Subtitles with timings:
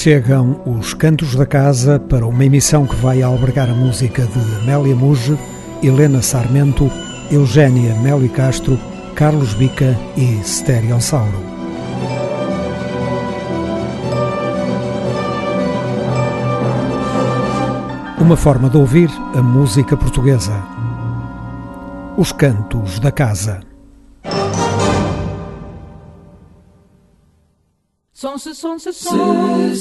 [0.00, 4.96] chegam os Cantos da Casa para uma emissão que vai albergar a música de Amélia
[4.96, 5.38] Muge,
[5.82, 6.90] Helena Sarmento,
[7.30, 8.80] Eugénia Meli Castro,
[9.14, 11.38] Carlos Bica e Stereossauro.
[18.18, 20.64] Uma forma de ouvir a música portuguesa.
[22.16, 23.69] Os Cantos da Casa.
[28.30, 29.74] Som, se, som, se, som.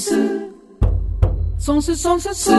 [1.59, 2.55] Som, se, som, se, som.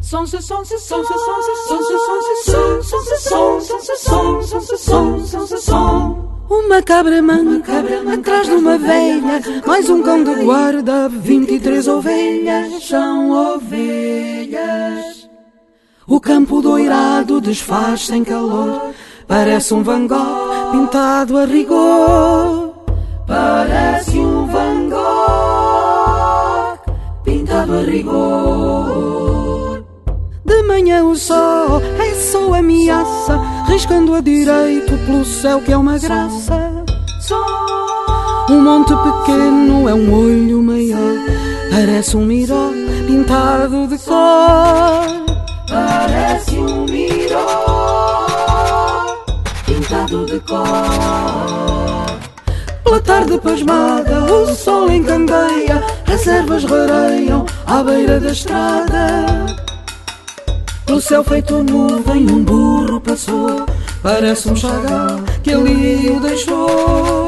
[0.00, 4.42] Som, se, som, se, som, se, som, se, som, se, som, se, som, se, som,
[4.42, 6.30] som, som, som, som, som, som.
[6.48, 7.82] Uma cabra manca,
[8.12, 15.28] atrás de uma velha, mais um cão de guarda, 23 ovelhas, são ovelhas.
[16.06, 18.94] O campo doirado desfaz sem calor,
[19.26, 22.63] parece um Van Gogh pintado a rigor.
[23.26, 26.78] Parece um Van Gogh
[27.24, 29.82] pintado a rigor.
[30.44, 35.98] De manhã o sol é só ameaça, riscando a direito pelo céu que é uma
[35.98, 36.84] graça.
[38.50, 41.16] Um monte pequeno é um olho maior,
[41.70, 42.70] parece um miró
[43.06, 45.06] pintado de cor.
[45.66, 47.46] Parece um miró
[49.66, 51.73] pintado de cor.
[52.94, 59.26] Pela tarde pasmada, o sol encandeia, as ervas rareiam à beira da estrada.
[60.86, 63.66] Pelo céu feito nuvem, um burro passou,
[64.00, 67.26] parece um chagal que ali o deixou.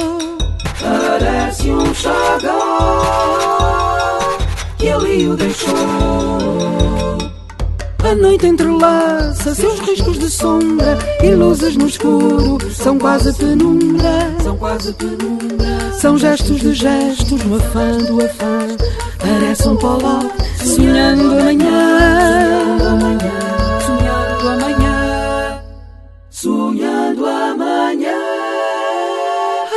[0.80, 3.08] Parece um chagal
[4.78, 6.55] que ali o deixou.
[8.06, 14.32] A noite entrelaça seus riscos de sombra e luzes no escuro são quase penumbra.
[14.44, 15.92] São quase penumbra.
[15.92, 18.68] São gestos de gestos no afã do afã.
[19.18, 20.20] Parece um poló
[20.62, 22.78] sonhando amanhã.
[23.84, 25.62] Sonhando amanhã.
[26.30, 28.18] Sonhando amanhã.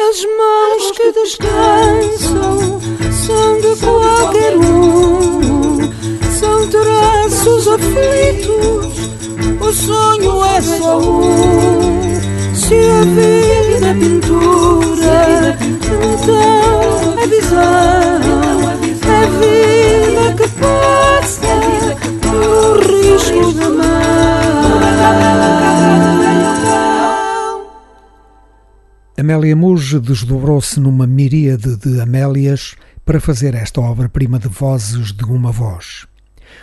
[0.07, 2.58] As mãos que descansam
[7.79, 9.09] aflitos.
[9.59, 12.09] O sonho é só um.
[12.53, 15.57] Se a vida é pintura,
[15.87, 18.19] então é visão.
[19.11, 21.55] É vida que passa
[22.27, 23.99] no risco da mão.
[29.17, 35.51] Amélia Muge desdobrou-se numa miríade de Amélias para fazer esta obra-prima de vozes de uma
[35.51, 36.07] voz.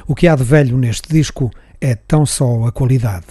[0.09, 1.50] O que há de velho neste disco
[1.81, 3.27] é tão só a qualidade.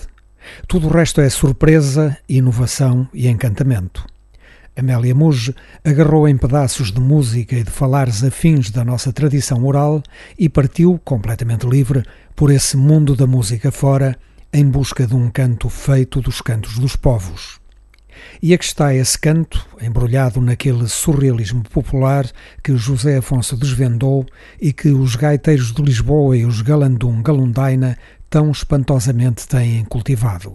[0.68, 4.06] Tudo o resto é surpresa, inovação e encantamento.
[4.76, 10.04] Amélia Muge agarrou em pedaços de música e de falares afins da nossa tradição oral
[10.38, 12.04] e partiu, completamente livre,
[12.36, 14.18] por esse mundo da música fora,
[14.52, 17.65] em busca de um canto feito dos cantos dos povos.
[18.42, 22.30] E aqui está esse canto, embrulhado naquele surrealismo popular
[22.64, 24.26] que José Afonso desvendou
[24.62, 27.98] e que os gaiteiros de Lisboa e os galandum galundaina
[28.30, 30.54] tão espantosamente têm cultivado.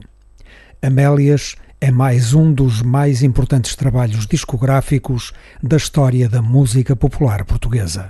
[0.82, 8.08] Amélias é mais um dos mais importantes trabalhos discográficos da história da música popular portuguesa.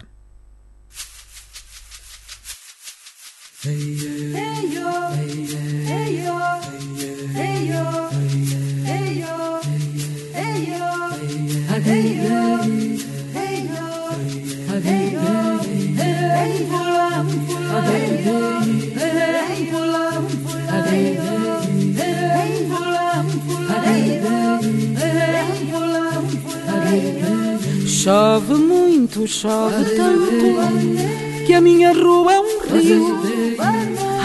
[27.87, 33.19] Chove muito, chove tanto que a minha rua é um rio.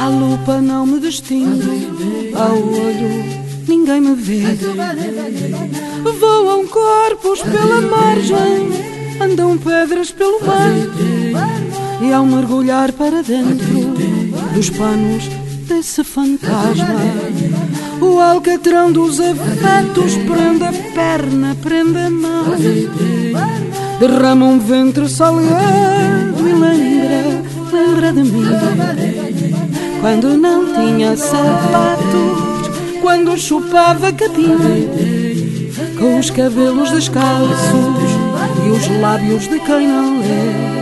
[0.01, 4.43] A lupa não me distingue, ao olho ninguém me vê.
[6.19, 8.69] Voam corpos pela margem,
[9.21, 10.71] andam pedras pelo mar.
[12.01, 13.84] E ao mergulhar para dentro
[14.53, 15.29] dos panos
[15.67, 16.85] desse fantasma,
[18.01, 22.45] o alcatrão dos afetos prende a perna, prende a mão.
[23.99, 28.45] Derrama um ventre salgado e lembra, lembra de mim.
[30.01, 32.69] Quando não tinha sapatos,
[33.01, 34.57] quando chupava capim,
[35.97, 38.11] com os cabelos descalços
[38.65, 40.74] e os lábios de quem não lê.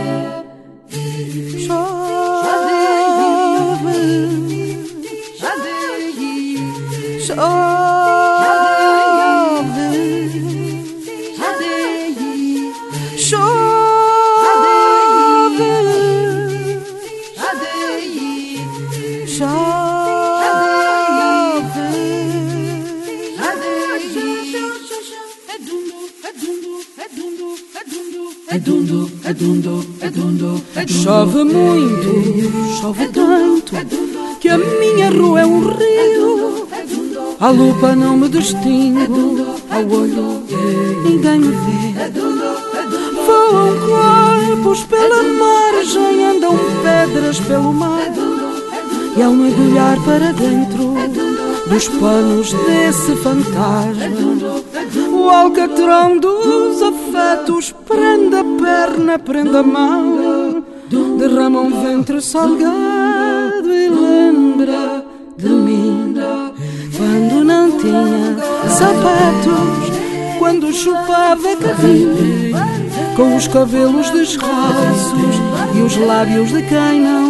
[37.44, 40.42] A lupa não me distingo, ao olho
[41.04, 42.10] ninguém me vê.
[43.26, 48.00] Voam corpos pela margem, andam pedras pelo mar.
[49.14, 50.94] E ao mergulhar para dentro
[51.66, 53.92] dos panos desse fantasma,
[55.12, 60.64] o alcatrão dos afetos prende a perna, prende a mão,
[61.18, 63.13] derrama um ventre salgado
[70.74, 72.52] chupava capim,
[73.16, 75.36] com os cabelos descalços
[75.74, 77.23] e os lábios de quem não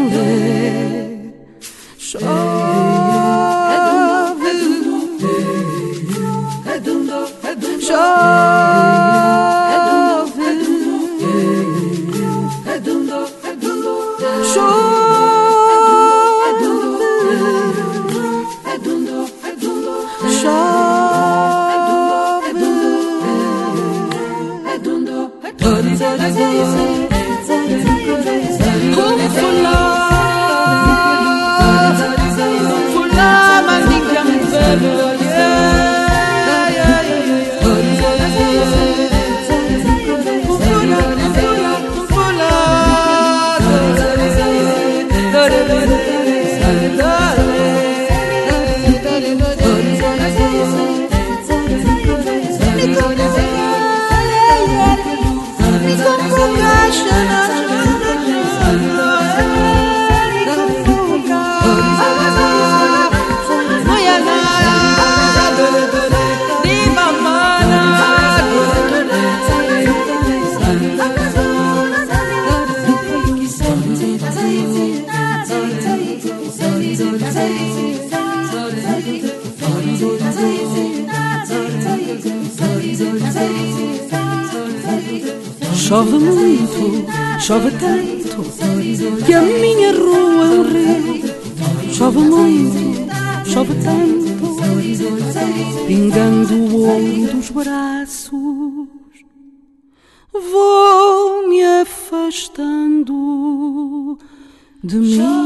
[104.85, 105.44] de mim.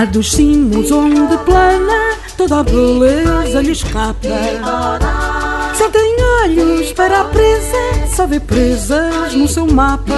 [0.00, 4.30] Lá dos cimos onde plana toda a beleza lhe escapa.
[5.76, 7.76] Só tem olhos para a presa,
[8.16, 10.14] só vê presas no seu mapa.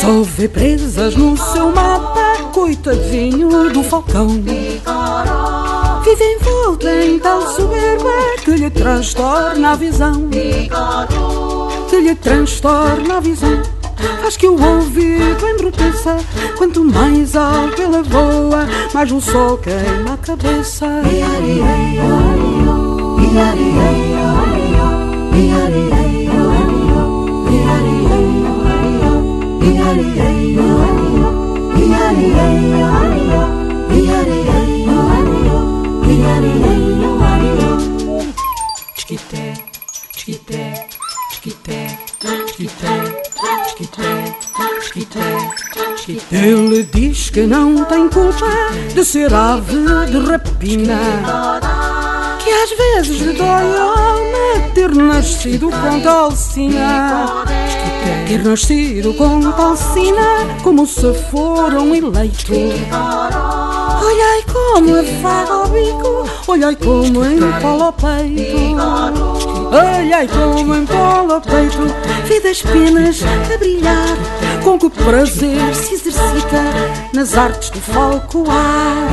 [0.00, 4.28] Só vê presas no seu mapa, coitadinho do falcão.
[6.02, 8.10] Vive envolto em tal soberba
[8.42, 10.30] que lhe transtorna a visão.
[11.90, 13.75] Que lhe transtorna a visão.
[13.96, 16.16] Faz que o ouvido embruteça.
[16.56, 20.86] Quanto mais alto ela voa, mais o sol queima a cabeça.
[46.06, 46.36] Chiquité.
[46.36, 48.46] Ele diz que não tem culpa
[48.94, 49.76] de ser ave
[50.10, 50.98] de rapina.
[52.38, 57.44] Que às vezes lhe dói a alma ter nascido com tal sina.
[58.28, 62.52] Ter nascido com tal sina como se fora um eleito.
[64.04, 68.76] Olhai como afaga o bico, olhai como empola o peito.
[69.72, 71.78] Olhai como empola o peito,
[72.26, 74.45] vê das penas a brilhar.
[74.66, 76.60] Com que prazer se exercita
[77.14, 79.12] nas artes do falcoar.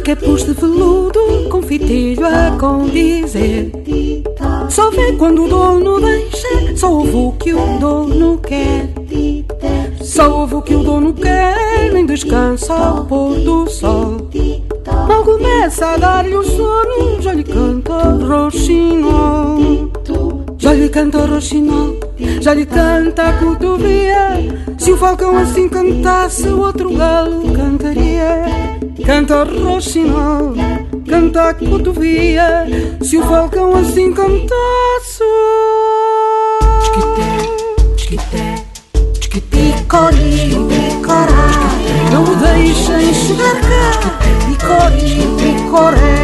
[0.00, 3.70] Usa capuz de veludo com fitilho a condizer.
[4.70, 8.88] Só vê quando o dono deixa, só ouve o que o dono quer.
[10.00, 14.16] Só ouve o que o dono quer, nem descansa ao pôr do sol.
[15.06, 19.58] Mal começa a dar-lhe o sono, já lhe canta roxinol.
[20.56, 21.96] Já lhe canta roxinol,
[22.40, 24.30] já lhe canta a cotovia.
[24.78, 28.79] Se o falcão assim cantasse, o outro galo cantaria.
[29.04, 30.54] Canta roxinol,
[31.08, 32.66] canta a cotovia.
[33.02, 35.24] Se o falcão assim cantasse.
[39.50, 41.50] Picorinho, picorá.
[42.12, 44.18] Não o deixem chegar cá.
[44.46, 46.22] Picorinho, picoré.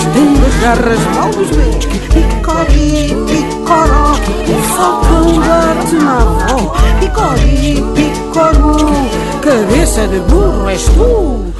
[0.00, 1.86] Estende as garras mal dos beijos.
[1.86, 4.12] Picorinho, picoró.
[4.48, 6.74] O falcão bate na avó.
[7.00, 8.76] Picorinho, picoró.
[9.42, 11.51] Cabeça de burro és tu.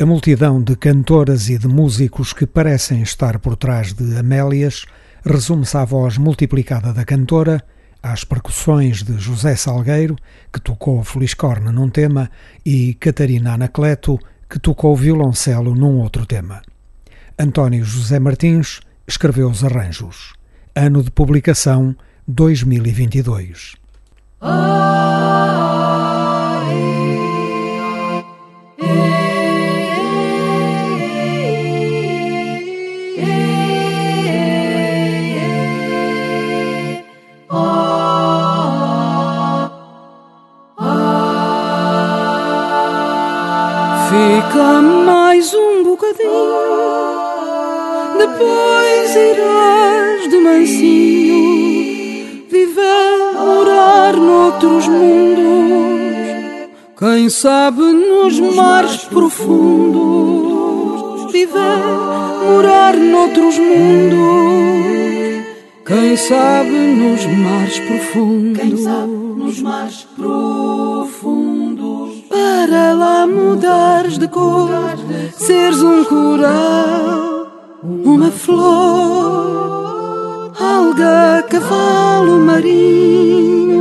[0.00, 4.86] A multidão de cantoras e de músicos que parecem estar por trás de Amélias
[5.24, 7.60] resume-se à voz multiplicada da cantora,
[8.00, 10.14] às percussões de José Salgueiro,
[10.52, 12.30] que tocou Feliscorne num tema,
[12.64, 16.62] e Catarina Anacleto, que tocou violoncelo num outro tema.
[17.36, 20.32] António José Martins escreveu os arranjos.
[20.76, 21.96] Ano de publicação
[22.28, 23.74] 2022.
[24.40, 25.47] Fica
[45.98, 46.30] bocadinho,
[48.18, 51.48] depois irás de mansinho
[52.48, 55.48] viver, morar noutros mundos.
[56.98, 60.48] Quem sabe nos mares profundos
[61.32, 61.82] viver,
[62.44, 64.28] morar noutros mundos.
[65.86, 68.60] Quem sabe nos mares profundos.
[68.60, 71.77] Quem sabe nos mares profundos.
[72.28, 74.68] Para lá mudares de cor,
[75.32, 77.48] seres um coral,
[77.82, 79.72] uma flor,
[80.60, 83.78] alga, cavalo marinho.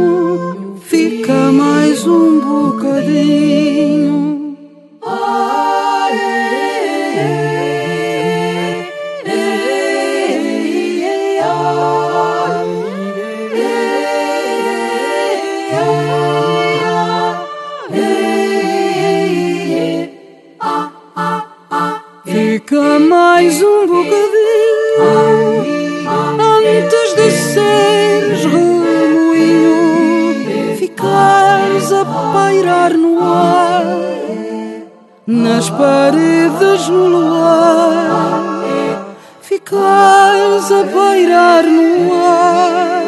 [0.81, 4.16] Fica mais um bocadinho.
[23.37, 24.97] Mais um bocadinho
[26.41, 29.75] antes de seres remoinho,
[30.75, 32.03] ficares a
[32.33, 33.85] pairar no ar,
[35.27, 38.43] nas paredes no luar,
[39.43, 43.03] ficares a pairar no ar,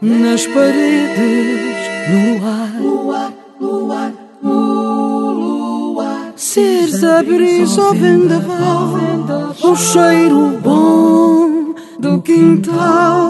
[0.00, 1.76] nas paredes
[2.08, 2.86] no luar,
[6.36, 9.15] Seres a brisa ao vendaval,
[9.62, 13.28] o cheiro bom do quintal,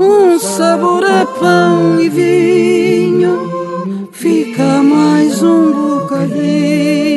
[0.00, 7.13] um sabor a pão e vinho, fica mais um bocadinho.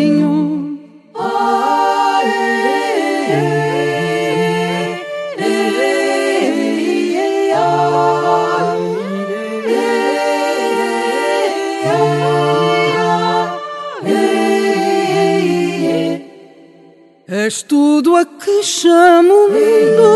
[17.48, 20.10] És tudo a que chamo mundo,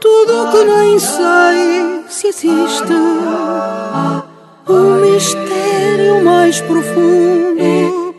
[0.00, 2.92] tudo o que nem sei se existe.
[4.66, 8.12] O mistério mais profundo,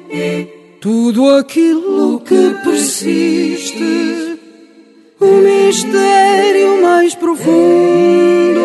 [0.79, 4.39] tudo aquilo que persiste.
[5.19, 8.61] O mistério mais profundo,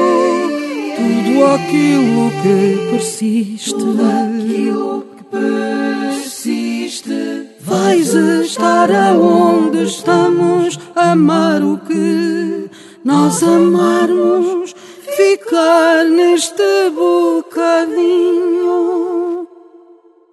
[0.95, 3.75] tudo aquilo que persiste.
[3.75, 7.46] Aquilo que persiste.
[7.67, 12.71] Vais estar aonde estamos, amar o que
[13.05, 14.73] nós amarmos,
[15.17, 18.47] ficar neste bocadinho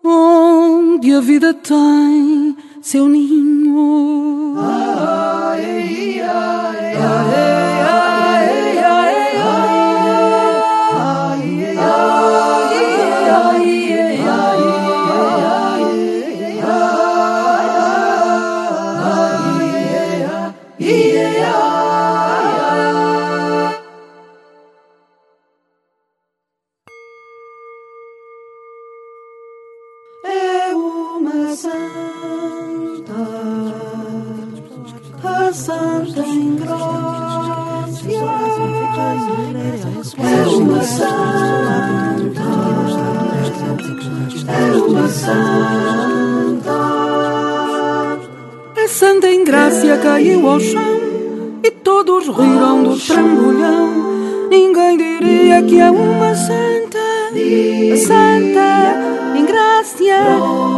[0.04, 4.54] onde a vida tem seu ninho.
[4.56, 5.14] uma
[39.14, 41.14] É uma santa,
[44.48, 46.74] é uma santa.
[48.76, 51.00] A santa ingrácia caiu ao chão
[51.64, 54.50] e todos riram do trambolhão.
[54.50, 57.00] Ninguém diria que é uma santa,
[57.94, 60.18] a santa ingrácia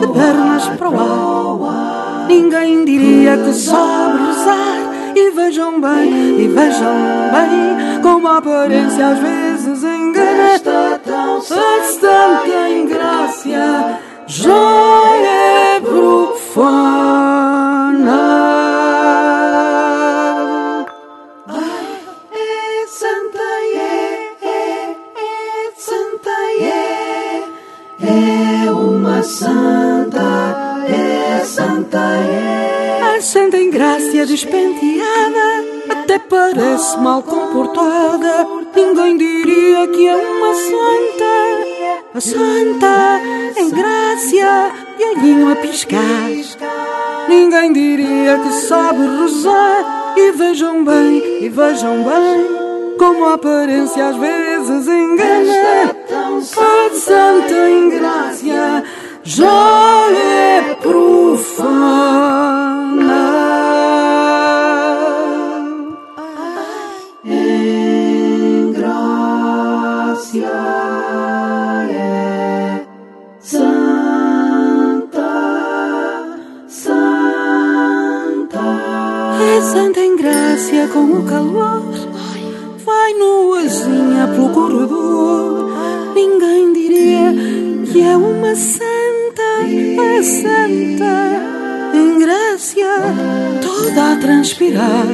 [0.02, 2.26] de pernas para o ar.
[2.28, 4.85] Ninguém diria que sabe rezar.
[5.18, 6.94] E vejam bem, e vejam
[7.32, 10.56] bem como a aparência às vezes engana.
[10.56, 14.52] A santa ingrácia já
[15.16, 17.16] é profana.
[22.34, 23.40] É santa,
[23.74, 26.30] é, é, é santa,
[26.60, 27.44] é,
[28.02, 32.35] é uma santa, é santa, é.
[33.36, 38.48] A santa ingrácia despenteada até parece mal comportada.
[38.74, 41.26] Ninguém diria que é uma santa.
[42.14, 43.20] A santa
[43.58, 46.30] em graça e olhinho a piscar.
[47.28, 50.14] Ninguém diria que sabe rezar.
[50.16, 52.48] E vejam bem, e vejam bem,
[52.98, 55.94] como a aparência às vezes engana.
[56.58, 58.82] A santa em graça
[59.26, 62.85] já é profana.
[79.76, 81.84] Santa em graça com o calor.
[82.86, 85.74] Vai nuazinha pelo corredor.
[86.16, 87.34] Ninguém diria
[87.92, 89.48] que é uma santa,
[90.18, 91.16] a santa
[91.94, 92.76] em graça,
[93.62, 95.08] toda a transpirar.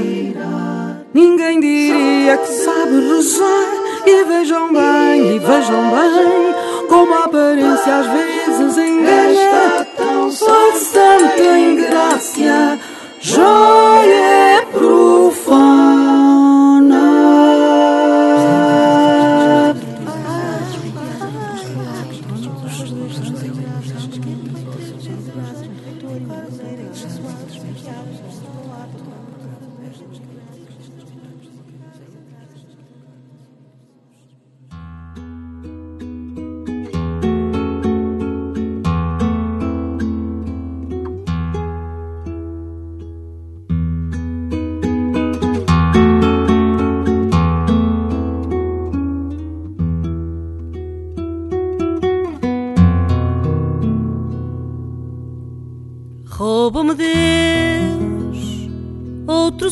[1.12, 3.82] Ninguém diria que sabe rezar.
[4.06, 9.88] E vejam bem, e vejam bem, como a aparência às vezes engana.
[10.28, 11.76] A santa em
[13.22, 14.66] graça já é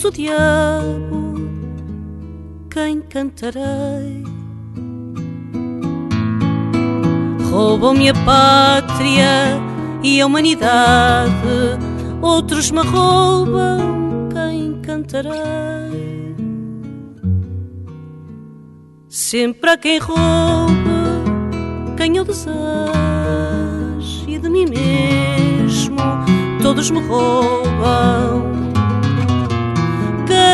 [0.10, 1.34] outros o diabo,
[2.69, 4.24] quem cantarei?
[7.52, 9.60] Roubam-me a pátria
[10.04, 11.32] e a humanidade,
[12.22, 15.39] outros me roubam, quem cantarei?
[19.08, 20.17] Sempre há quem rouba,
[21.98, 22.50] quem eu desejo,
[24.28, 25.98] e de mim mesmo
[26.62, 28.68] todos me roubam.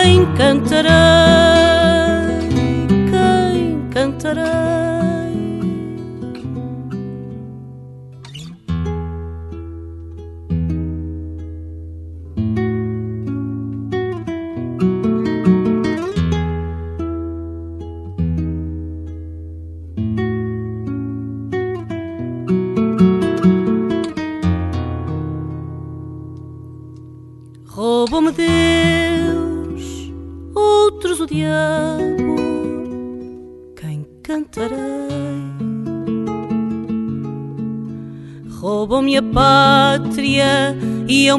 [0.05, 0.91] Quem cantarei?
[3.09, 4.94] Quem cantarei?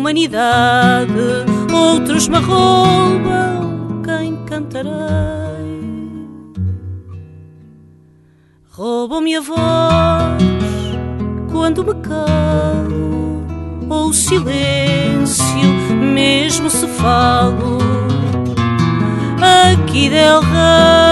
[0.06, 4.92] Humanidade, outros me roubam, quem cantarei?
[8.70, 10.44] Roubam-me a voz
[11.50, 13.44] quando me calo
[13.90, 17.78] ou o silêncio, mesmo se falo.
[19.72, 21.05] Aqui del rei,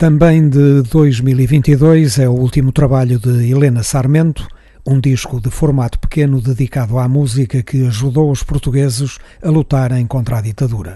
[0.00, 4.48] Também de 2022 é o último trabalho de Helena Sarmento,
[4.86, 10.38] um disco de formato pequeno dedicado à música que ajudou os portugueses a lutarem contra
[10.38, 10.94] a ditadura.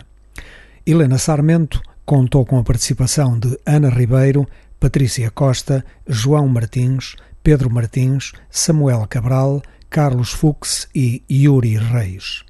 [0.87, 4.49] Helena Sarmento contou com a participação de Ana Ribeiro,
[4.81, 12.43] Patrícia Costa, João Martins, Pedro Martins, Samuel Cabral, Carlos Fux e Yuri Reis.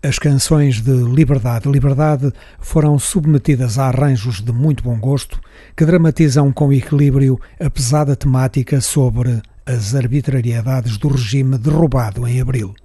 [0.00, 5.40] As canções de Liberdade, Liberdade foram submetidas a arranjos de muito bom gosto
[5.76, 12.76] que dramatizam com equilíbrio a pesada temática sobre as arbitrariedades do regime derrubado em abril.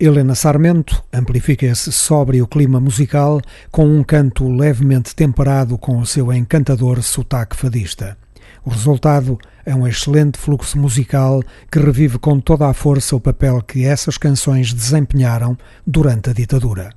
[0.00, 6.32] Helena Sarmento amplifica esse sóbrio clima musical com um canto levemente temperado com o seu
[6.32, 8.18] encantador sotaque fadista.
[8.64, 13.60] O resultado é um excelente fluxo musical que revive com toda a força o papel
[13.60, 16.90] que essas canções desempenharam durante a ditadura.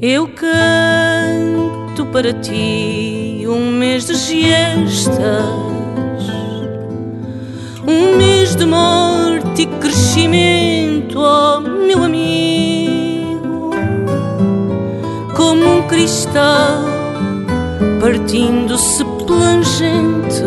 [0.00, 2.85] Eu canto para ti
[3.56, 5.16] um mês de gestas,
[7.86, 13.70] um mês de morte e crescimento, oh meu amigo,
[15.34, 16.84] como um cristal
[17.98, 20.44] partindo-se plangente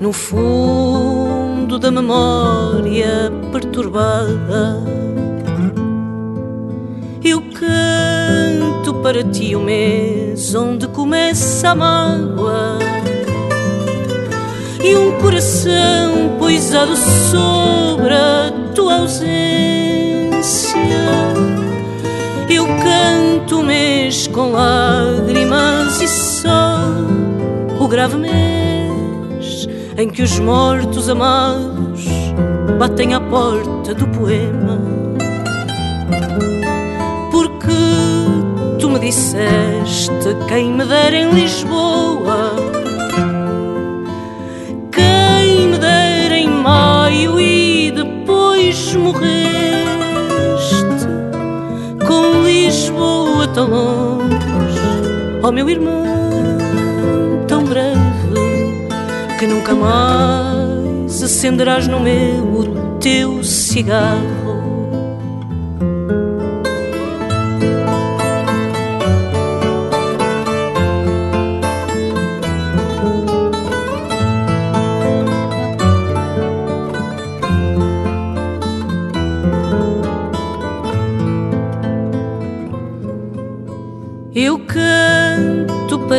[0.00, 5.09] no fundo da memória perturbada.
[7.22, 12.78] Eu canto para ti o mês onde começa a mágoa
[14.82, 20.30] e um coração poisado sobre a tua ausência.
[22.48, 26.78] Eu canto o mês com lágrimas e só
[27.78, 32.06] o grave mês em que os mortos amados
[32.78, 35.09] batem à porta do poema
[39.00, 42.54] disseste quem me dera em Lisboa,
[44.92, 49.26] quem me dera em maio e depois morreste
[52.06, 54.38] com Lisboa tão longe,
[55.42, 56.04] ó oh, meu irmão,
[57.48, 58.00] tão breve
[59.38, 64.39] que nunca mais acenderás no meu o teu cigarro.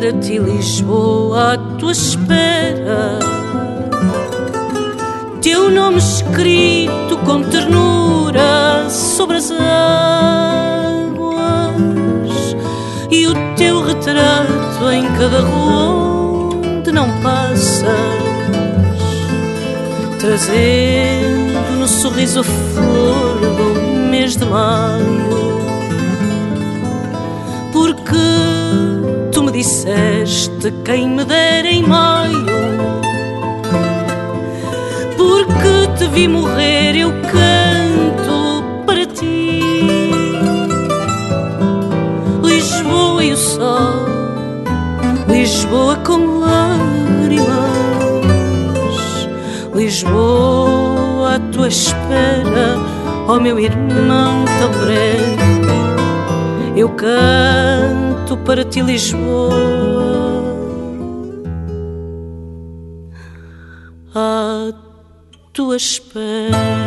[0.02, 3.20] Para ti, Lisboa, à tua espera.
[5.44, 9.62] Teu nome escrito com ternura sobre as águas
[13.12, 17.86] e o teu retrato em cada rua onde não passas,
[20.20, 25.62] trazendo no sorriso flor do mês de maio.
[27.72, 28.51] Porque
[29.62, 32.46] disseste quem me dera em maio.
[35.16, 39.62] Porque te vi morrer, eu canto para ti.
[42.44, 44.06] Lisboa e o sol,
[45.28, 47.48] Lisboa com lágrimas,
[49.76, 52.80] Lisboa à tua espera,
[53.28, 55.52] ó oh meu irmão tão breve.
[56.76, 59.54] Eu canto para ti, Lisboa.
[64.14, 64.72] À
[65.54, 66.81] tua espera.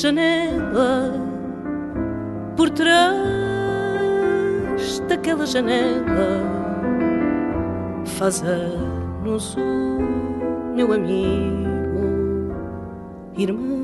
[0.00, 1.12] janela,
[2.56, 3.20] por trás
[5.06, 6.40] daquela janela,
[8.06, 12.54] faz anos o meu amigo,
[13.36, 13.80] irmão.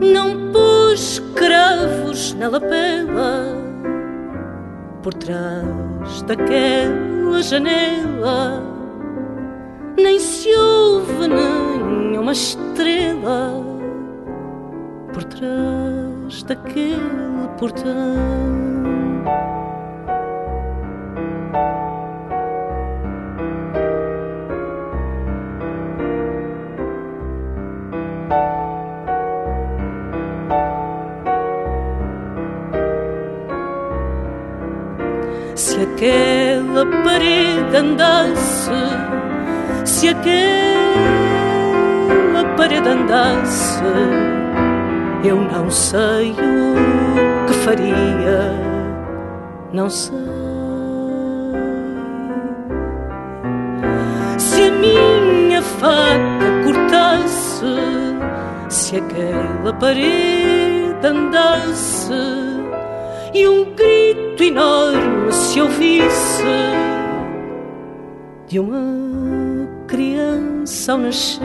[0.00, 3.44] Não pus cravos na lapela,
[5.04, 8.67] por trás daquela janela
[9.98, 13.52] nem se ouve nenhuma estrela
[15.12, 18.48] por trás daquele portão.
[35.54, 38.70] Se aquela parede andasse,
[39.88, 40.44] se aquela
[42.56, 43.82] parede andasse,
[45.24, 48.52] eu não sei o que faria,
[49.72, 50.14] não sei.
[54.36, 57.64] Se a minha faca cortasse,
[58.68, 62.12] se aquela parede andasse
[63.32, 66.44] e um grito enorme se ouvisse
[68.46, 69.37] de uma
[69.86, 71.40] criança ao nascer.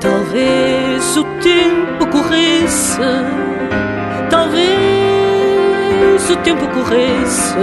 [0.00, 3.00] Talvez o tempo corresse,
[4.30, 4.64] talvez
[6.30, 7.56] o tempo corresse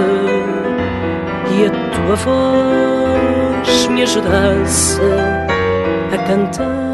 [1.52, 3.41] e a tua voz
[3.90, 5.02] me ajudasse
[6.14, 6.92] a cantar.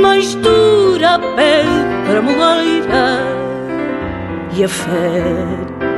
[0.00, 3.36] Mais dura a pedra moleira
[4.56, 5.22] e a fé,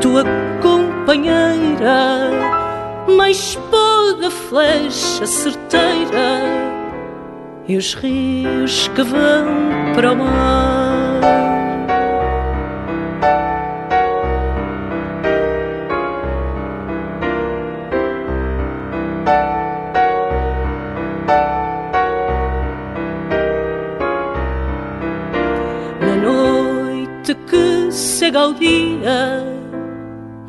[0.01, 0.25] tua
[0.61, 2.31] companheira,
[3.17, 6.43] mais pode a flecha certeira
[7.69, 10.78] e os rios que vão para o mar.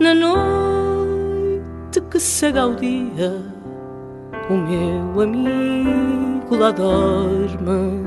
[0.10, 3.45] Na noite que cega ao dia,
[4.50, 8.04] o meu amigo lá dorme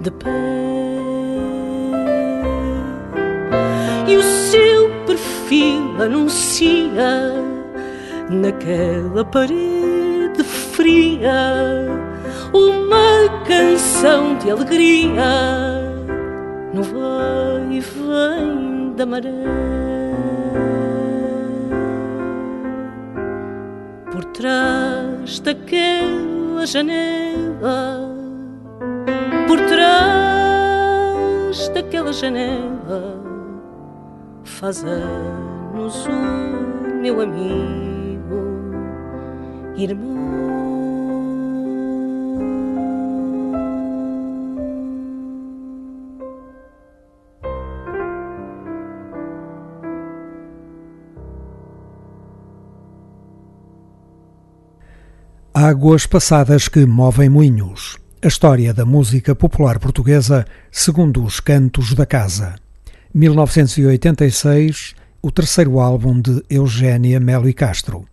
[0.00, 0.30] de pé.
[4.08, 7.34] E o seu perfil anuncia
[8.30, 11.86] naquela parede fria
[12.54, 15.82] uma canção de alegria
[16.72, 19.69] no vai e vem da maré.
[24.40, 28.08] Trás daquela janela,
[29.46, 33.20] por trás daquela janela,
[34.42, 38.40] faz anos o meu amigo,
[39.76, 40.39] irmão.
[55.62, 57.98] Águas passadas que movem moinhos.
[58.22, 62.54] A história da música popular portuguesa segundo os cantos da casa.
[63.12, 68.06] 1986, o terceiro álbum de Eugénia Melo e Castro.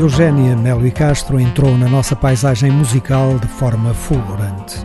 [0.00, 4.78] Eugénia Melo e Castro entrou na nossa paisagem musical de forma fulgurante.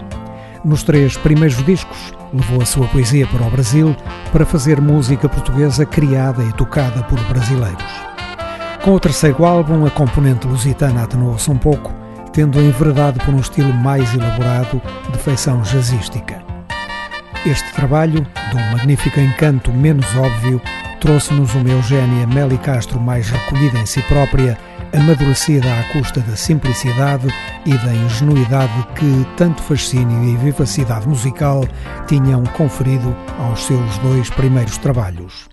[0.62, 3.96] Nos três primeiros discos, levou a sua poesia para o Brasil
[4.34, 8.06] para fazer música portuguesa criada e tocada por brasileiros.
[8.84, 11.94] Com o terceiro álbum, a componente lusitana atenuou-se um pouco,
[12.34, 16.44] tendo enveredado por um estilo mais elaborado de feição jazzística.
[17.46, 20.62] Este trabalho, de um magnífico encanto menos óbvio,
[21.00, 24.58] trouxe-nos uma Eugénia Meli Castro mais recolhida em si própria,
[24.96, 27.28] amadurecida à custa da simplicidade
[27.66, 31.68] e da ingenuidade que tanto fascínio e vivacidade musical
[32.08, 35.50] tinham conferido aos seus dois primeiros trabalhos.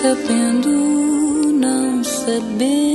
[0.00, 0.70] sabendo
[1.54, 2.87] não saber.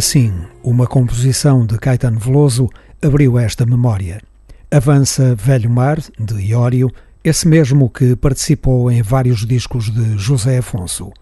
[0.00, 0.32] assim,
[0.64, 2.70] uma composição de Caetano Veloso
[3.02, 4.22] abriu esta memória.
[4.70, 6.90] Avança Velho Mar, de Iório,
[7.22, 11.12] esse mesmo que participou em vários discos de José Afonso.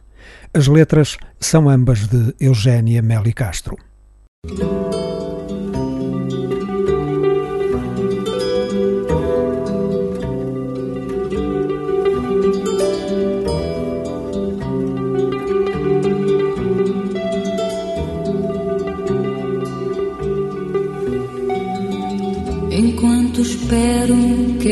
[0.55, 3.77] As letras são ambas de Eugênia Meli Castro.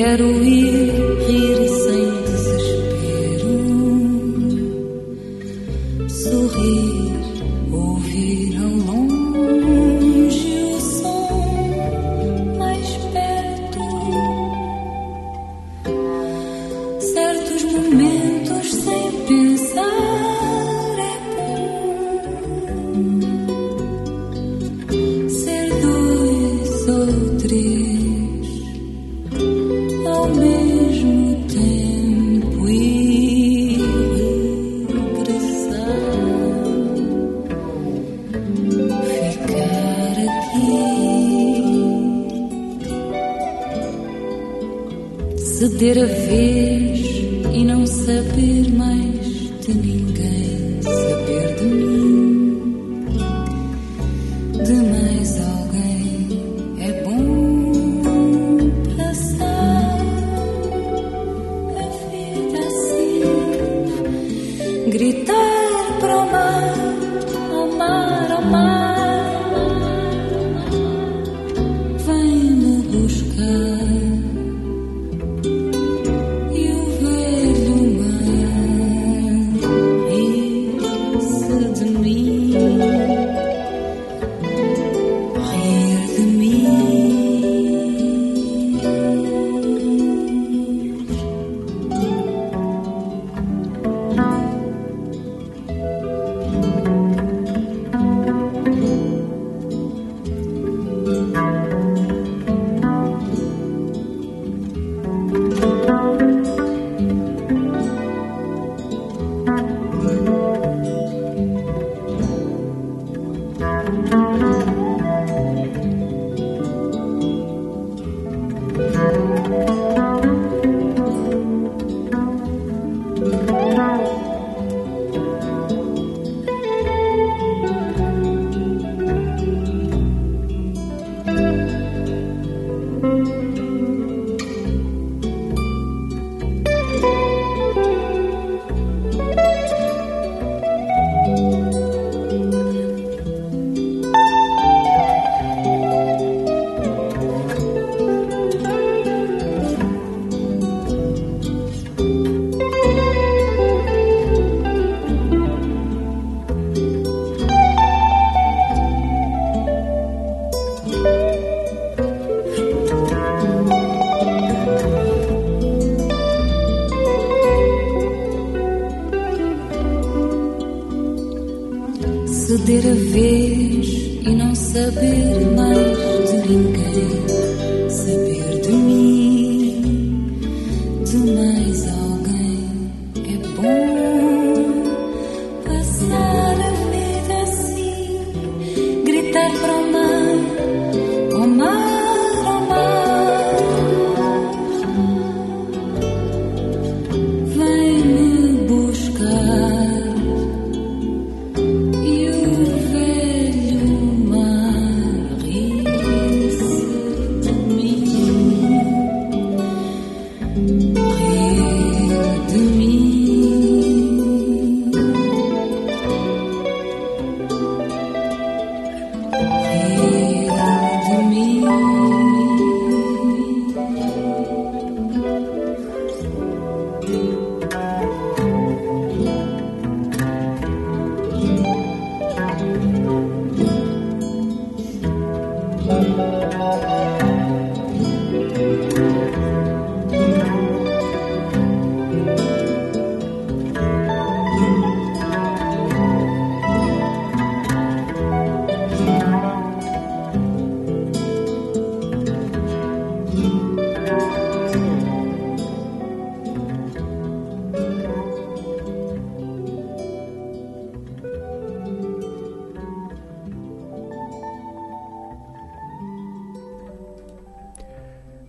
[0.07, 0.96] Quero ir,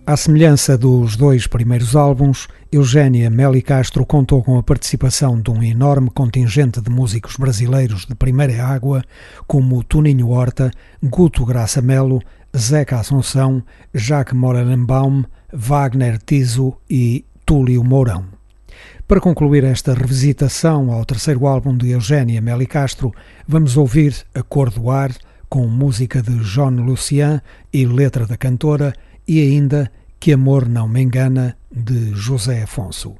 [0.08, 5.62] À semelhança dos dois primeiros álbuns, Eugénia Meli Castro contou com a participação de um
[5.62, 9.04] enorme contingente de músicos brasileiros de primeira água,
[9.46, 10.70] como Toninho Horta,
[11.02, 12.22] Guto Graça Melo,
[12.56, 18.24] Zeca Assunção, Jacques Morelenbaum, Wagner Tiso e Túlio Mourão.
[19.06, 23.12] Para concluir esta revisitação ao terceiro álbum de Eugénia Meli Castro,
[23.46, 25.14] vamos ouvir A Cor do Ar,
[25.50, 28.94] com música de John Lucian e letra da cantora,
[29.28, 33.16] e ainda Que Amor Não Me Engana, de José Afonso.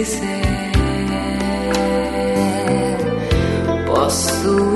[0.00, 0.22] quiser,
[3.86, 4.69] posso.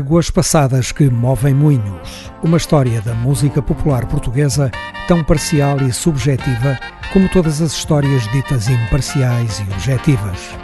[0.00, 2.32] Águas Passadas que Movem Moinhos.
[2.42, 4.70] Uma história da música popular portuguesa
[5.06, 6.80] tão parcial e subjetiva
[7.12, 10.56] como todas as histórias ditas imparciais e objetivas.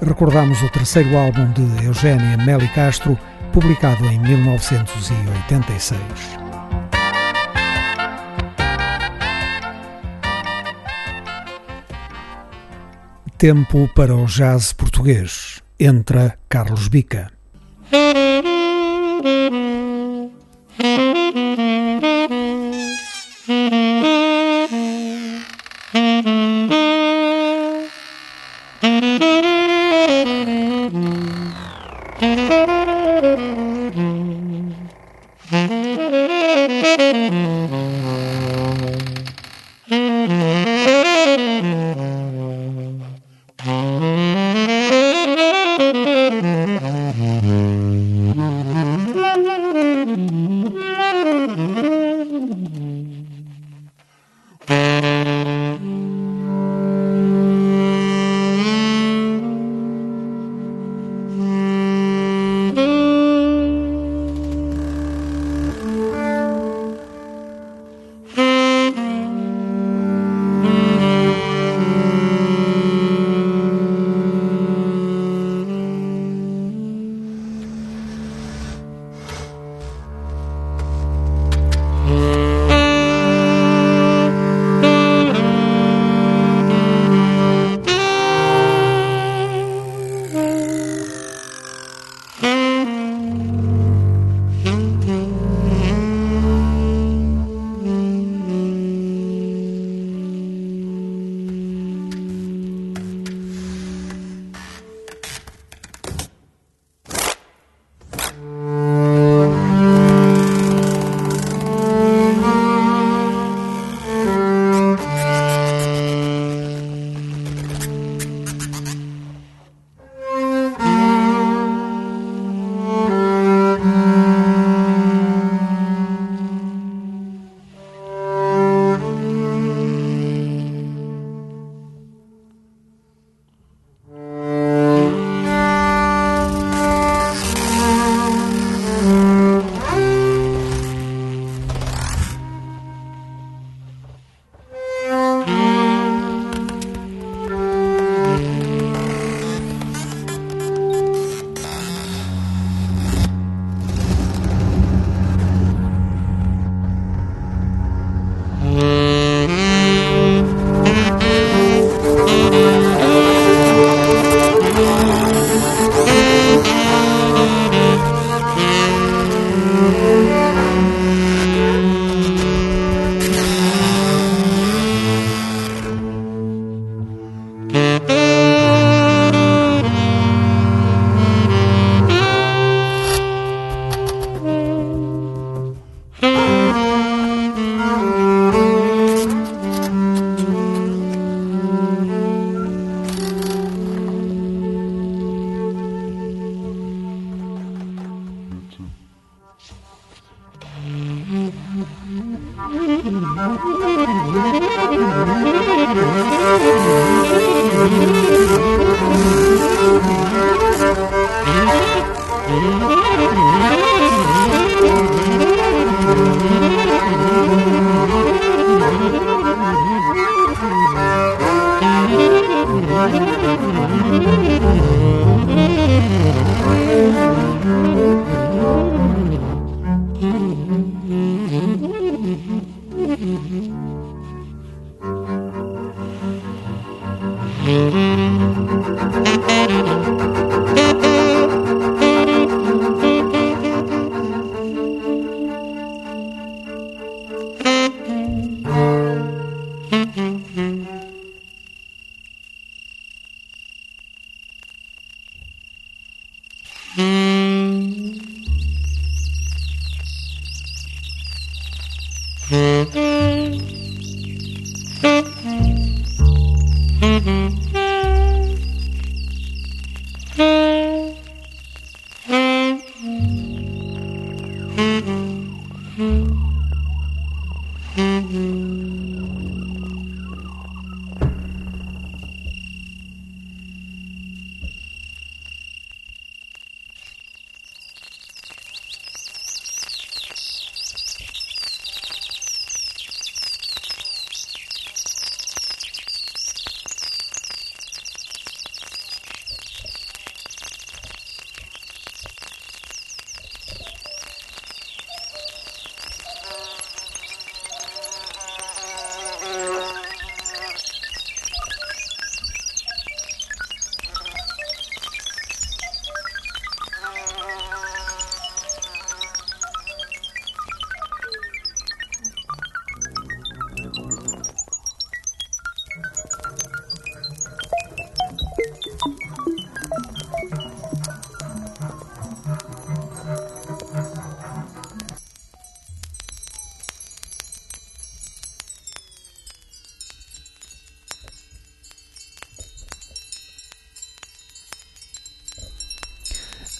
[0.00, 3.18] Recordamos o terceiro álbum de Eugénia Meli Castro,
[3.52, 5.98] publicado em 1986.
[13.36, 15.60] Tempo para o jazz português.
[15.80, 17.32] Entra Carlos Bica.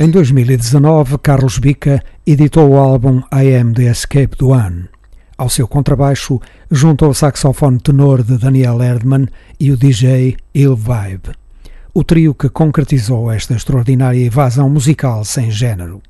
[0.01, 4.89] Em 2019, Carlos Bica editou o álbum I Am the Escape do One.
[5.39, 9.29] Ao seu contrabaixo, juntou o saxofone tenor de Daniel Erdmann
[9.59, 11.31] e o DJ Il Vibe.
[11.95, 16.03] O trio que concretizou esta extraordinária evasão musical sem género.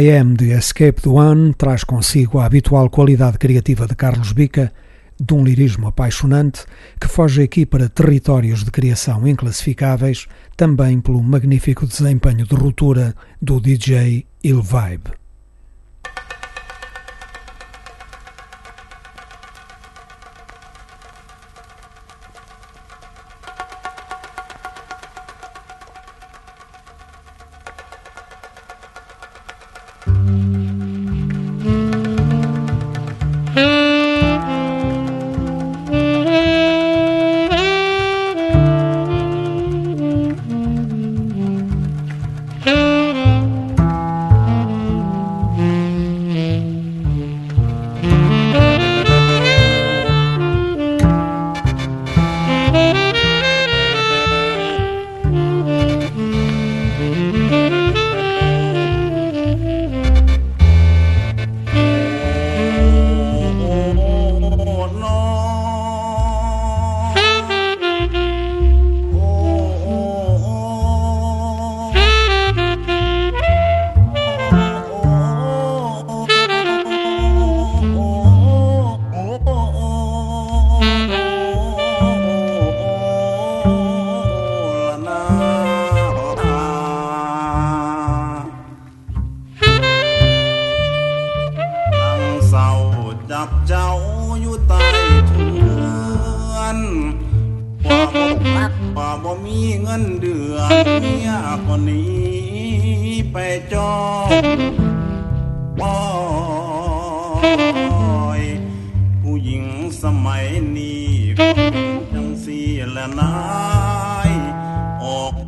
[0.00, 4.72] I Am de Escape the One traz consigo a habitual qualidade criativa de Carlos Bica,
[5.20, 6.64] de um lirismo apaixonante
[7.00, 13.60] que foge aqui para territórios de criação inclassificáveis, também pelo magnífico desempenho de ruptura do
[13.60, 15.17] DJ Il Vibe.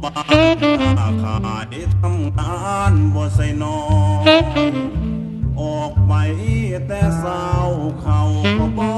[0.03, 0.11] บา
[1.11, 1.34] นขา
[1.70, 2.55] ได้ทำงา
[2.90, 3.78] นบ่ใส่นอ
[4.72, 4.74] น
[5.61, 6.12] ออกไป
[6.86, 7.70] แต่สาว
[8.01, 8.20] เขา
[8.78, 8.88] บ่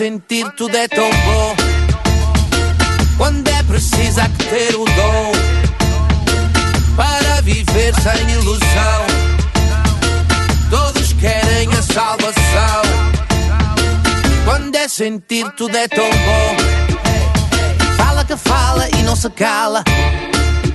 [0.00, 1.56] sentir tudo é tão bom.
[3.18, 5.32] Quando é preciso ter o dom
[6.96, 9.00] para viver sem ilusão.
[10.70, 12.82] Todos querem a salvação.
[14.46, 16.56] Quando é sentir tudo é tão bom.
[17.98, 19.84] Fala que fala e não se cala.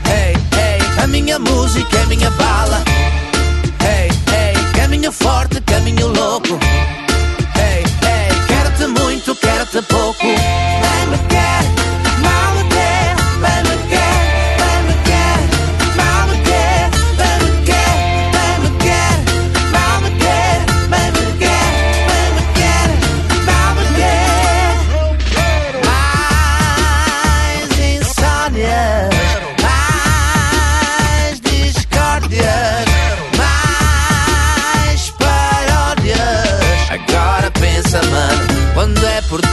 [0.05, 2.83] Hey, hey, a minha música é minha bala.
[3.81, 6.59] Hey, hey, caminho forte, caminho louco
[9.45, 11.24] muito, quero-te pouco.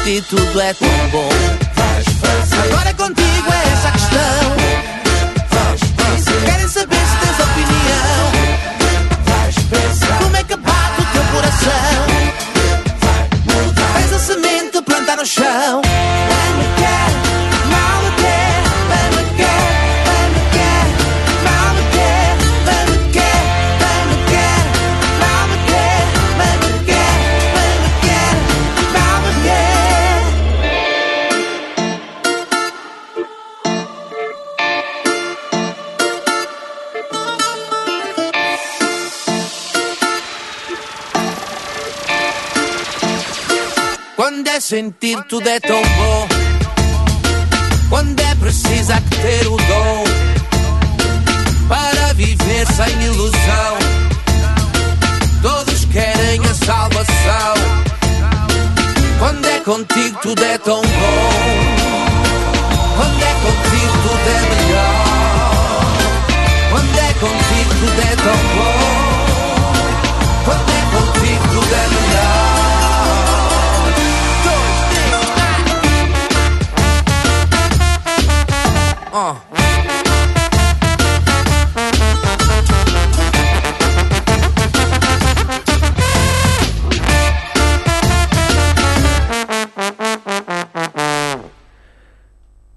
[0.05, 1.28] Ti tudo é tão bom.
[2.64, 4.61] Agora é contigo é essa questão.
[44.62, 46.28] Sentir tudo é tão bom.
[47.90, 50.04] Quando é preciso ter o dom
[51.68, 53.78] para viver sem ilusão.
[55.42, 57.54] Todos querem a salvação.
[59.18, 61.32] Quando é contigo tudo é tão bom.
[62.96, 65.04] Quando é contigo tudo é melhor.
[66.70, 68.78] Quando é contigo tudo é tão bom.
[70.44, 72.41] Quando é contigo tudo é melhor.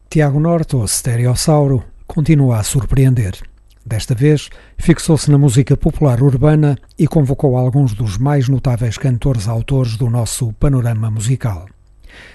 [0.09, 3.39] Tiago Norte, ou Stereossauro, continua a surpreender.
[3.85, 10.09] Desta vez, fixou-se na música popular urbana e convocou alguns dos mais notáveis cantores-autores do
[10.09, 11.65] nosso panorama musical.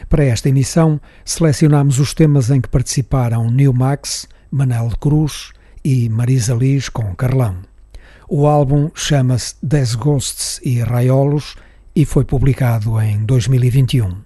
[0.09, 5.53] Para esta emissão, selecionamos os temas em que participaram Neil Max, Manel Cruz
[5.85, 7.57] e Marisa Liz com Carlão.
[8.28, 11.57] O álbum chama-se Des Ghosts e Raiolos
[11.95, 14.22] e foi publicado em 2021.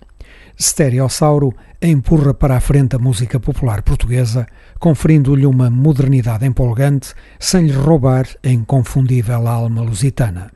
[0.61, 4.47] Stereossauro empurra para a frente a música popular portuguesa,
[4.79, 10.51] conferindo-lhe uma modernidade empolgante, sem lhe roubar a inconfundível alma lusitana.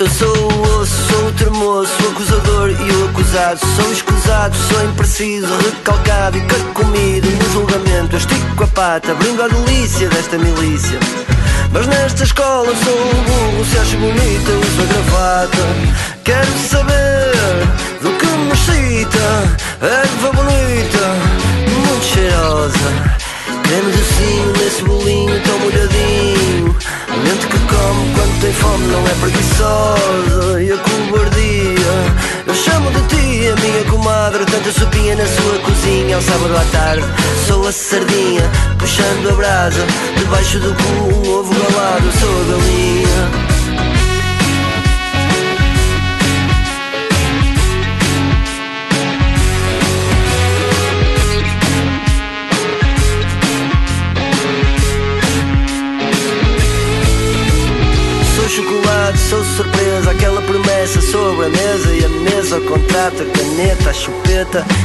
[0.00, 3.60] Eu sou o osso, sou o tremoço, o acusador e o acusado.
[3.76, 7.28] Sou escusado, sou impreciso, recalcado e carcomido.
[7.28, 10.98] No julgamento, eu estico a pata, brindo a delícia desta milícia.
[11.70, 15.58] Mas nesta escola sou o burro, se acho bonita, uso a gravata.
[16.24, 17.34] Quero saber
[18.00, 21.12] do que me excita, erva bonita,
[21.76, 23.20] muito cheirosa.
[23.64, 26.39] Creme docinho nesse bolinho tão molhadinho
[27.24, 30.62] Mente que come quando tem fome não é preguiçosa.
[30.62, 31.92] E a cobardia
[32.46, 34.44] Eu chamo de ti a minha comadre.
[34.46, 37.04] Tanta sopinha na sua cozinha Ao sábado à tarde.
[37.46, 43.39] Sou a sardinha Puxando a brasa Debaixo do cu um ovo galado Sou a galinha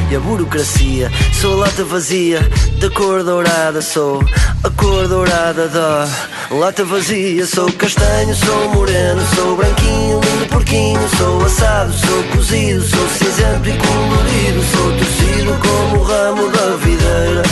[0.10, 1.12] e a burocracia.
[1.34, 2.40] Sou lata vazia
[2.80, 4.24] da cor dourada, sou
[4.64, 6.08] a cor dourada da
[6.52, 7.46] lata vazia.
[7.46, 13.78] Sou castanho, sou moreno, sou branquinho, lindo porquinho, sou assado, sou cozido, sou cinzento e
[13.78, 17.44] colorido, sou torcido como o ramo da videira.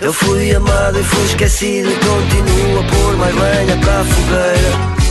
[0.00, 5.01] Eu fui amado e fui esquecido continuo a pôr mais lenha para a fogueira.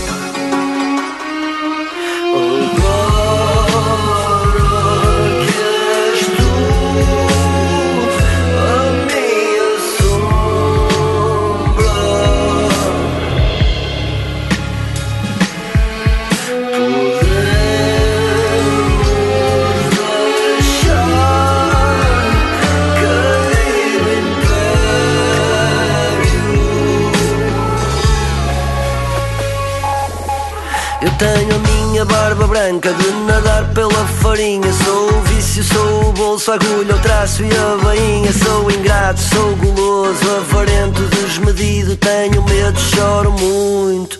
[34.21, 34.71] Farinha.
[34.71, 38.31] Sou o vício, sou o bolso, a agulha, o traço e a bainha.
[38.31, 41.95] Sou ingrato, sou guloso, avarento, desmedido.
[41.97, 44.19] Tenho medo, choro muito.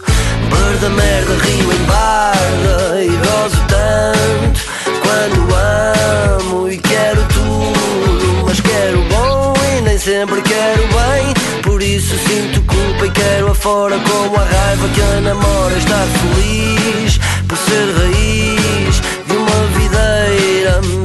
[0.50, 4.62] Barda, merda, rio em barda e gozo tanto.
[5.02, 11.62] Quando amo e quero tudo, mas quero bom e nem sempre quero bem.
[11.62, 17.20] Por isso sinto culpa e quero afora com a raiva que a namora estar feliz
[17.48, 19.21] por ser raiz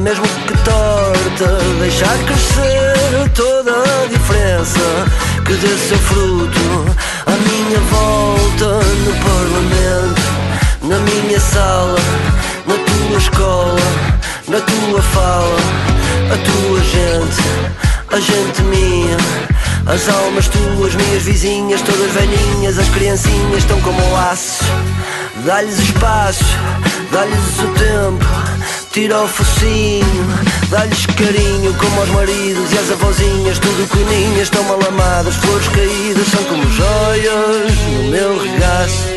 [0.07, 4.79] mesmo que torta, deixar crescer toda a diferença
[5.45, 8.67] que dê seu fruto à minha volta
[9.03, 10.21] no parlamento,
[10.83, 11.99] na minha sala,
[12.65, 13.81] na tua escola,
[14.47, 15.57] na tua fala,
[16.31, 17.43] a tua gente,
[18.13, 19.17] a gente minha
[19.87, 24.67] as almas tuas, minhas vizinhas, todas velhinhas, as criancinhas estão como laços.
[25.45, 26.43] Dá-lhes espaço,
[27.11, 28.46] dá-lhes o tempo,
[28.97, 30.27] tira o focinho,
[30.71, 36.27] dá-lhes carinho como aos maridos e as avózinhas, tudo coninhas, estão mal amadas, flores caídas
[36.27, 39.16] são como joias no meu regaço.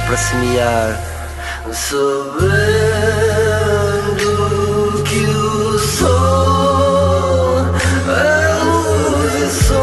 [0.00, 1.00] Para semear,
[1.72, 2.22] sabendo
[5.02, 7.66] que o sol
[8.08, 9.82] é luz e sombra.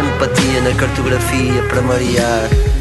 [0.00, 2.71] Empatia na cartografia para marear.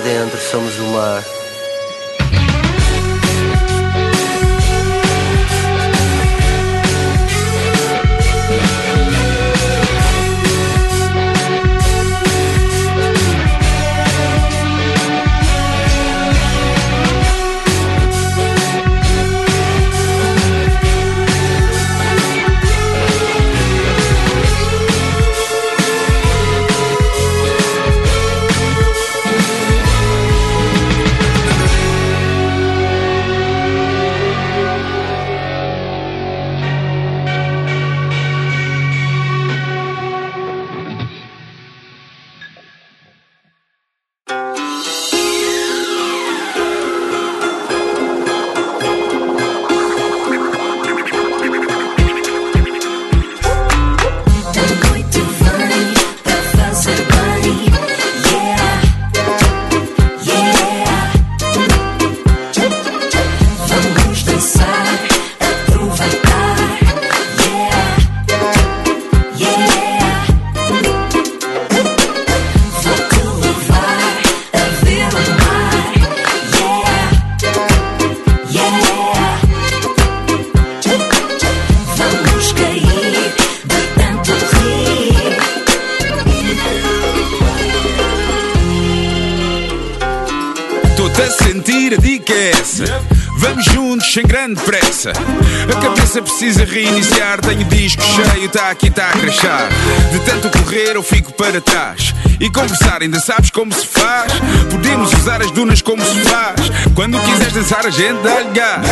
[0.00, 1.37] Dentro, somos o mar.
[96.22, 97.40] Precisa reiniciar.
[97.40, 99.68] Tenho disco cheio, tá aqui, tá a crachar.
[100.12, 102.14] De tanto correr, eu fico para trás.
[102.40, 104.32] E conversar, ainda sabes como se faz?
[104.70, 106.70] Podemos usar as dunas como se faz.
[106.94, 108.86] Quando quiseres dançar, a gente dá-lhe gás.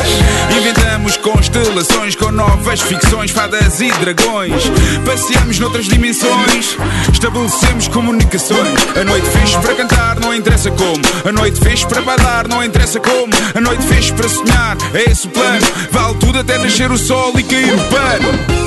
[0.56, 4.64] Inventamos constelações com novas ficções, fadas e dragões.
[5.05, 6.77] Passeamos noutras dimensões,
[7.12, 8.78] estabelecemos comunicações.
[9.01, 11.01] A noite fixe para cantar, não interessa como.
[11.24, 13.32] A noite fixe para bailar, não interessa como.
[13.55, 15.66] A noite fixe para sonhar, é esse o plano.
[15.93, 18.65] Vale tudo até nascer o sol e cair o pano.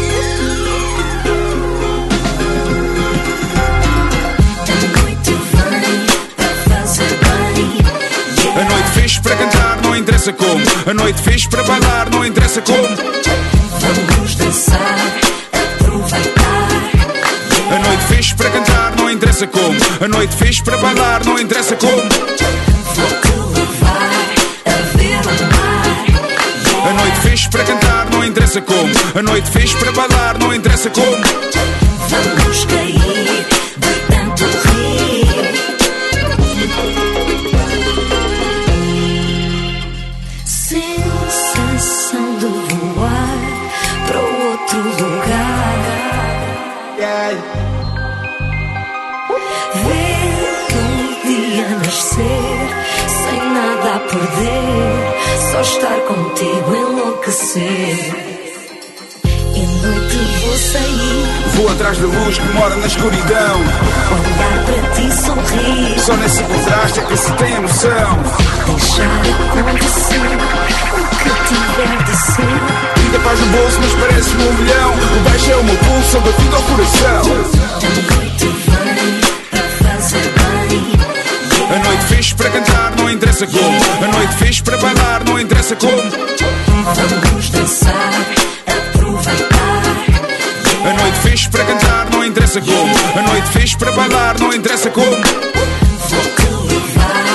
[9.19, 10.63] Fixe para cantar, não interessa como.
[10.85, 12.87] A noite fixe para bailar, não interessa como.
[13.79, 14.97] Vamos dançar,
[15.53, 16.69] aproveitar.
[17.71, 19.77] A noite fixe para cantar, não interessa como.
[20.03, 22.01] A noite fixe para bailar, não interessa como.
[22.95, 24.09] Vou-te levar
[24.65, 26.89] a ver o mar.
[26.89, 28.93] A noite fixe para cantar, não interessa como.
[29.15, 31.17] A noite fixe para bailar, não interessa como.
[32.09, 33.45] Vamos cair
[33.77, 34.68] de tanto rir.
[55.69, 57.97] Estar contigo enlouquecer.
[59.55, 61.25] E noite vou sair,
[61.55, 63.57] Vou atrás da luz que mora na escuridão.
[64.11, 68.19] olhar para ti sorrir, Só nesse contraste é que se tem a noção.
[68.65, 69.11] deixar
[69.59, 70.37] acontecer
[70.95, 73.01] o que tiver de ser.
[73.01, 74.91] Vida paz no bolso, mas parece-me um milhão.
[74.93, 77.21] O baixo é o meu pulso, eu batido ao coração.
[81.71, 83.77] A noite fixe para cantar, não interessa como.
[84.03, 86.01] A noite fixe para bailar, não interessa como.
[86.01, 88.11] Vamos dançar,
[88.65, 89.59] aproveitar.
[90.83, 92.95] A noite fixe para cantar, não interessa como.
[93.15, 95.11] A noite fixe para bailar, não interessa como.
[95.11, 96.41] Vou-te
[96.73, 97.25] levar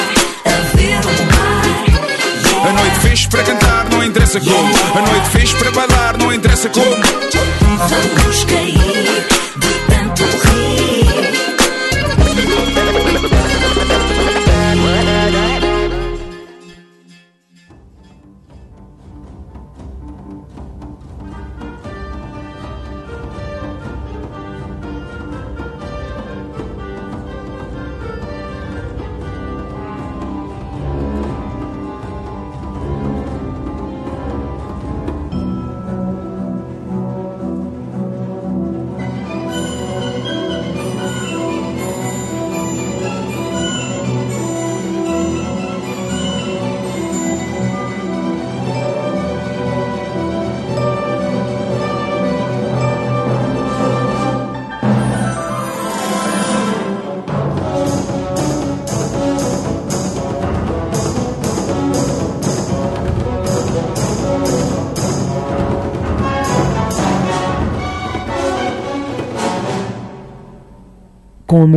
[0.47, 2.69] a ver o mar.
[2.69, 4.75] A noite fixe para cantar, não interessa como.
[4.97, 6.97] A noite fixe para bailar, não interessa como.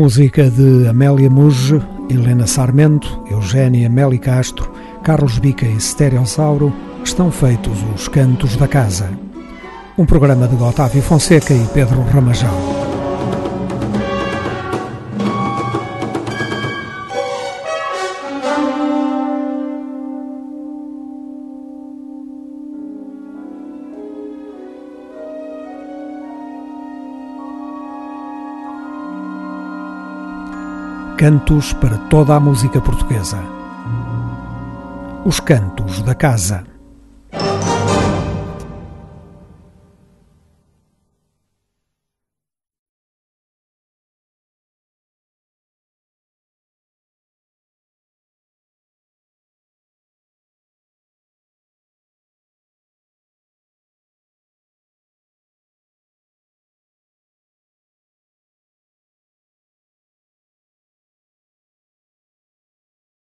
[0.07, 4.71] Música de Amélia Muge, Helena Sarmento, Eugénia Meli Castro,
[5.03, 6.71] Carlos Bica e Stereossauro,
[7.03, 9.09] estão feitos os Cantos da Casa.
[9.97, 12.76] Um programa de Otávio Fonseca e Pedro Ramajal.
[31.17, 33.39] Cantos para toda a música portuguesa.
[35.25, 36.76] Os Cantos da Casa.